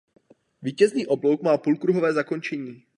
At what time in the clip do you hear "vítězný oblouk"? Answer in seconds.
0.61-1.41